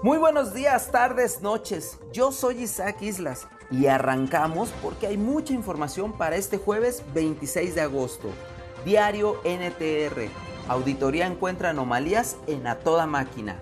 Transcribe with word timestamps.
Muy 0.00 0.16
buenos 0.16 0.54
días, 0.54 0.92
tardes, 0.92 1.42
noches. 1.42 1.98
Yo 2.12 2.30
soy 2.30 2.62
Isaac 2.62 3.02
Islas 3.02 3.48
y 3.68 3.86
arrancamos 3.86 4.70
porque 4.80 5.08
hay 5.08 5.16
mucha 5.16 5.54
información 5.54 6.12
para 6.12 6.36
este 6.36 6.56
jueves 6.56 7.02
26 7.14 7.74
de 7.74 7.80
agosto. 7.80 8.28
Diario 8.84 9.40
NTR. 9.42 10.30
Auditoría 10.68 11.26
encuentra 11.26 11.70
anomalías 11.70 12.36
en 12.46 12.68
a 12.68 12.76
toda 12.76 13.08
máquina. 13.08 13.60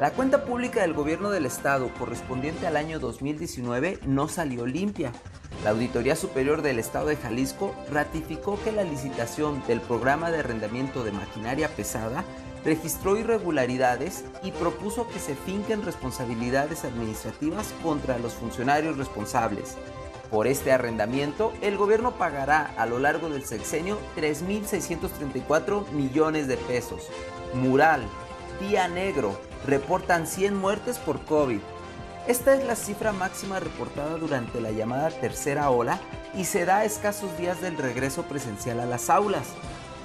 La 0.00 0.10
cuenta 0.10 0.44
pública 0.44 0.80
del 0.80 0.92
gobierno 0.92 1.30
del 1.30 1.46
estado 1.46 1.88
correspondiente 2.00 2.66
al 2.66 2.76
año 2.76 2.98
2019 2.98 4.00
no 4.06 4.26
salió 4.26 4.66
limpia. 4.66 5.12
La 5.62 5.70
Auditoría 5.70 6.16
Superior 6.16 6.62
del 6.62 6.80
Estado 6.80 7.06
de 7.06 7.16
Jalisco 7.16 7.76
ratificó 7.92 8.58
que 8.64 8.72
la 8.72 8.82
licitación 8.82 9.62
del 9.68 9.80
programa 9.80 10.32
de 10.32 10.40
arrendamiento 10.40 11.04
de 11.04 11.12
maquinaria 11.12 11.68
pesada 11.68 12.24
registró 12.66 13.16
irregularidades 13.16 14.24
y 14.42 14.50
propuso 14.50 15.06
que 15.06 15.20
se 15.20 15.36
finquen 15.36 15.84
responsabilidades 15.84 16.84
administrativas 16.84 17.72
contra 17.80 18.18
los 18.18 18.34
funcionarios 18.34 18.98
responsables. 18.98 19.76
Por 20.32 20.48
este 20.48 20.72
arrendamiento, 20.72 21.52
el 21.62 21.76
gobierno 21.76 22.18
pagará 22.18 22.74
a 22.76 22.84
lo 22.86 22.98
largo 22.98 23.28
del 23.28 23.44
sexenio 23.44 23.98
3.634 24.16 25.90
millones 25.90 26.48
de 26.48 26.56
pesos. 26.56 27.08
Mural, 27.54 28.02
Día 28.58 28.88
Negro, 28.88 29.38
reportan 29.64 30.26
100 30.26 30.56
muertes 30.56 30.98
por 30.98 31.24
COVID. 31.24 31.60
Esta 32.26 32.56
es 32.56 32.64
la 32.64 32.74
cifra 32.74 33.12
máxima 33.12 33.60
reportada 33.60 34.16
durante 34.16 34.60
la 34.60 34.72
llamada 34.72 35.10
tercera 35.10 35.70
ola 35.70 36.00
y 36.34 36.44
se 36.44 36.64
da 36.64 36.78
a 36.78 36.84
escasos 36.84 37.38
días 37.38 37.60
del 37.60 37.78
regreso 37.78 38.24
presencial 38.24 38.80
a 38.80 38.86
las 38.86 39.08
aulas. 39.08 39.46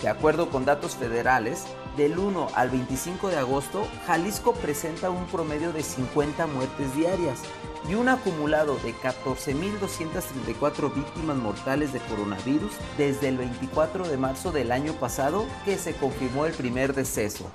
De 0.01 0.09
acuerdo 0.09 0.49
con 0.49 0.65
datos 0.65 0.95
federales, 0.95 1.65
del 1.95 2.17
1 2.17 2.47
al 2.55 2.69
25 2.69 3.29
de 3.29 3.37
agosto, 3.37 3.87
Jalisco 4.07 4.53
presenta 4.53 5.11
un 5.11 5.27
promedio 5.27 5.73
de 5.73 5.83
50 5.83 6.47
muertes 6.47 6.95
diarias 6.95 7.41
y 7.87 7.93
un 7.93 8.09
acumulado 8.09 8.77
de 8.77 8.95
14.234 8.95 10.93
víctimas 10.93 11.38
mortales 11.38 11.93
de 11.93 11.99
coronavirus 11.99 12.71
desde 12.97 13.27
el 13.27 13.38
24 13.38 14.08
de 14.08 14.17
marzo 14.17 14.52
del 14.52 14.71
año 14.71 14.93
pasado 14.93 15.45
que 15.66 15.77
se 15.77 15.93
confirmó 15.93 16.45
el 16.45 16.53
primer 16.53 16.95
deceso. 16.95 17.45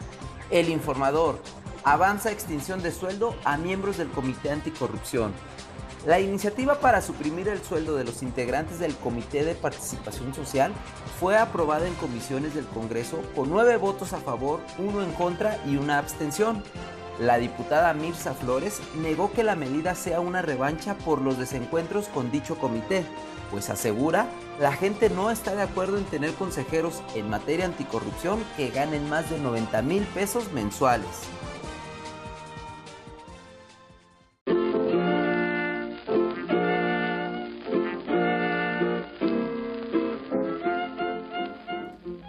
El 0.50 0.68
informador 0.68 1.40
avanza 1.82 2.30
extinción 2.30 2.82
de 2.82 2.92
sueldo 2.92 3.34
a 3.44 3.56
miembros 3.56 3.96
del 3.96 4.10
Comité 4.10 4.50
Anticorrupción. 4.50 5.32
La 6.06 6.20
iniciativa 6.20 6.78
para 6.78 7.02
suprimir 7.02 7.48
el 7.48 7.60
sueldo 7.64 7.96
de 7.96 8.04
los 8.04 8.22
integrantes 8.22 8.78
del 8.78 8.94
Comité 8.94 9.44
de 9.44 9.56
Participación 9.56 10.32
Social 10.32 10.72
fue 11.18 11.36
aprobada 11.36 11.88
en 11.88 11.94
comisiones 11.94 12.54
del 12.54 12.64
Congreso 12.64 13.20
con 13.34 13.50
nueve 13.50 13.76
votos 13.76 14.12
a 14.12 14.18
favor, 14.18 14.60
uno 14.78 15.02
en 15.02 15.10
contra 15.10 15.58
y 15.66 15.74
una 15.76 15.98
abstención. 15.98 16.62
La 17.18 17.38
diputada 17.38 17.92
Mirza 17.92 18.34
Flores 18.34 18.80
negó 19.02 19.32
que 19.32 19.42
la 19.42 19.56
medida 19.56 19.96
sea 19.96 20.20
una 20.20 20.42
revancha 20.42 20.94
por 20.94 21.20
los 21.20 21.38
desencuentros 21.38 22.06
con 22.06 22.30
dicho 22.30 22.56
comité, 22.56 23.04
pues 23.50 23.68
asegura 23.68 24.28
la 24.60 24.72
gente 24.72 25.10
no 25.10 25.32
está 25.32 25.56
de 25.56 25.62
acuerdo 25.62 25.98
en 25.98 26.04
tener 26.04 26.34
consejeros 26.34 27.02
en 27.16 27.28
materia 27.28 27.64
anticorrupción 27.64 28.38
que 28.56 28.70
ganen 28.70 29.08
más 29.08 29.28
de 29.28 29.40
90 29.40 29.82
mil 29.82 30.04
pesos 30.04 30.52
mensuales. 30.52 31.08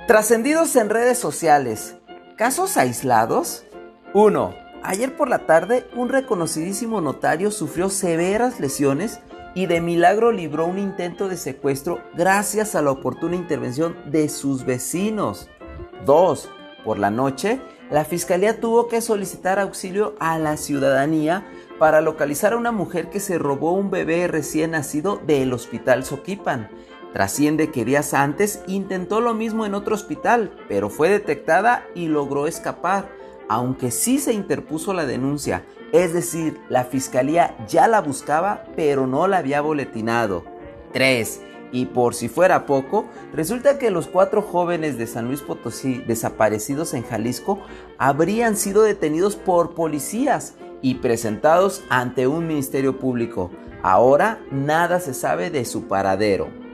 Trascendidos 0.07 0.73
en 0.77 0.89
redes 0.89 1.17
sociales. 1.17 1.97
¿Casos 2.37 2.77
aislados? 2.77 3.65
1. 4.13 4.55
Ayer 4.81 5.17
por 5.17 5.27
la 5.27 5.45
tarde, 5.45 5.85
un 5.97 6.07
reconocidísimo 6.07 7.01
notario 7.01 7.51
sufrió 7.51 7.89
severas 7.89 8.61
lesiones 8.61 9.19
y 9.53 9.65
de 9.65 9.81
milagro 9.81 10.31
libró 10.31 10.65
un 10.65 10.79
intento 10.79 11.27
de 11.27 11.35
secuestro 11.35 12.01
gracias 12.15 12.73
a 12.73 12.81
la 12.81 12.91
oportuna 12.91 13.35
intervención 13.35 13.97
de 14.09 14.29
sus 14.29 14.65
vecinos. 14.65 15.49
2. 16.05 16.49
Por 16.85 16.99
la 16.99 17.11
noche, 17.11 17.59
la 17.91 18.05
fiscalía 18.05 18.61
tuvo 18.61 18.87
que 18.87 19.01
solicitar 19.01 19.59
auxilio 19.59 20.15
a 20.21 20.39
la 20.39 20.55
ciudadanía 20.55 21.45
para 21.79 21.99
localizar 21.99 22.53
a 22.53 22.57
una 22.57 22.71
mujer 22.71 23.09
que 23.09 23.19
se 23.19 23.37
robó 23.37 23.73
un 23.73 23.91
bebé 23.91 24.27
recién 24.27 24.71
nacido 24.71 25.21
del 25.27 25.51
hospital 25.51 26.05
Soquipan. 26.05 26.69
Trasciende 27.17 27.71
que 27.71 27.83
días 27.83 28.13
antes 28.13 28.61
intentó 28.67 29.21
lo 29.21 29.33
mismo 29.33 29.65
en 29.65 29.73
otro 29.73 29.95
hospital, 29.95 30.51
pero 30.69 30.91
fue 30.91 31.09
detectada 31.09 31.83
y 31.95 32.09
logró 32.09 32.45
escapar, 32.45 33.09
aunque 33.49 33.89
sí 33.89 34.19
se 34.19 34.33
interpuso 34.33 34.93
la 34.93 35.07
denuncia, 35.07 35.65
es 35.91 36.13
decir, 36.13 36.59
la 36.69 36.83
fiscalía 36.83 37.57
ya 37.67 37.87
la 37.87 38.01
buscaba, 38.01 38.65
pero 38.75 39.07
no 39.07 39.25
la 39.25 39.39
había 39.39 39.61
boletinado. 39.61 40.43
3. 40.93 41.41
Y 41.71 41.87
por 41.87 42.13
si 42.13 42.29
fuera 42.29 42.67
poco, 42.67 43.07
resulta 43.33 43.79
que 43.79 43.89
los 43.89 44.05
cuatro 44.05 44.43
jóvenes 44.43 44.99
de 44.99 45.07
San 45.07 45.25
Luis 45.25 45.41
Potosí 45.41 46.03
desaparecidos 46.05 46.93
en 46.93 47.01
Jalisco 47.01 47.61
habrían 47.97 48.55
sido 48.55 48.83
detenidos 48.83 49.35
por 49.35 49.73
policías 49.73 50.53
y 50.83 50.93
presentados 50.93 51.81
ante 51.89 52.27
un 52.27 52.45
ministerio 52.45 52.99
público. 52.99 53.49
Ahora 53.81 54.39
nada 54.51 54.99
se 54.99 55.15
sabe 55.15 55.49
de 55.49 55.65
su 55.65 55.87
paradero. 55.87 56.66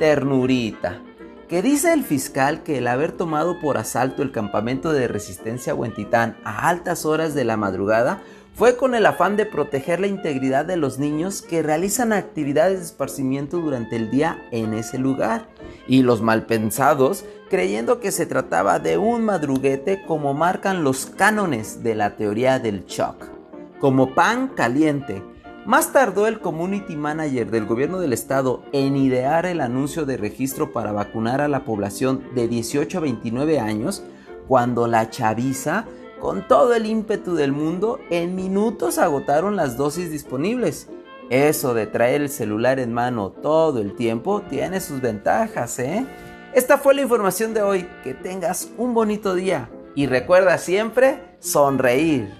Ternurita. 0.00 1.02
Que 1.46 1.60
dice 1.60 1.92
el 1.92 2.04
fiscal 2.04 2.62
que 2.62 2.78
el 2.78 2.86
haber 2.86 3.12
tomado 3.12 3.60
por 3.60 3.76
asalto 3.76 4.22
el 4.22 4.32
campamento 4.32 4.94
de 4.94 5.08
resistencia 5.08 5.74
Huentitán 5.74 6.38
a 6.42 6.70
altas 6.70 7.04
horas 7.04 7.34
de 7.34 7.44
la 7.44 7.58
madrugada 7.58 8.22
fue 8.54 8.78
con 8.78 8.94
el 8.94 9.04
afán 9.04 9.36
de 9.36 9.44
proteger 9.44 10.00
la 10.00 10.06
integridad 10.06 10.64
de 10.64 10.78
los 10.78 10.98
niños 10.98 11.42
que 11.42 11.62
realizan 11.62 12.14
actividades 12.14 12.78
de 12.78 12.84
esparcimiento 12.86 13.58
durante 13.58 13.96
el 13.96 14.10
día 14.10 14.42
en 14.52 14.72
ese 14.72 14.96
lugar, 14.96 15.48
y 15.86 16.02
los 16.02 16.22
malpensados 16.22 17.26
creyendo 17.50 18.00
que 18.00 18.10
se 18.10 18.24
trataba 18.24 18.78
de 18.78 18.96
un 18.96 19.26
madruguete 19.26 20.02
como 20.06 20.32
marcan 20.32 20.82
los 20.82 21.04
cánones 21.04 21.82
de 21.82 21.94
la 21.94 22.16
teoría 22.16 22.58
del 22.58 22.86
shock, 22.86 23.26
como 23.78 24.14
pan 24.14 24.48
caliente. 24.48 25.22
Más 25.66 25.92
tardó 25.92 26.26
el 26.26 26.40
community 26.40 26.96
manager 26.96 27.50
del 27.50 27.66
gobierno 27.66 28.00
del 28.00 28.12
estado 28.12 28.62
en 28.72 28.96
idear 28.96 29.44
el 29.44 29.60
anuncio 29.60 30.06
de 30.06 30.16
registro 30.16 30.72
para 30.72 30.92
vacunar 30.92 31.40
a 31.40 31.48
la 31.48 31.64
población 31.64 32.24
de 32.34 32.48
18 32.48 32.98
a 32.98 33.00
29 33.02 33.60
años, 33.60 34.02
cuando 34.48 34.86
la 34.86 35.10
chaviza 35.10 35.84
con 36.18 36.46
todo 36.46 36.74
el 36.74 36.86
ímpetu 36.86 37.34
del 37.34 37.52
mundo, 37.52 37.98
en 38.10 38.34
minutos 38.34 38.98
agotaron 38.98 39.56
las 39.56 39.76
dosis 39.76 40.10
disponibles. 40.10 40.88
Eso 41.30 41.74
de 41.74 41.86
traer 41.86 42.22
el 42.22 42.28
celular 42.28 42.78
en 42.78 42.92
mano 42.92 43.30
todo 43.30 43.80
el 43.80 43.94
tiempo 43.94 44.42
tiene 44.50 44.80
sus 44.80 45.00
ventajas, 45.00 45.78
¿eh? 45.78 46.04
Esta 46.52 46.78
fue 46.78 46.94
la 46.94 47.02
información 47.02 47.54
de 47.54 47.62
hoy. 47.62 47.86
Que 48.02 48.14
tengas 48.14 48.70
un 48.76 48.92
bonito 48.92 49.34
día 49.34 49.70
y 49.94 50.06
recuerda 50.06 50.58
siempre 50.58 51.36
sonreír. 51.38 52.39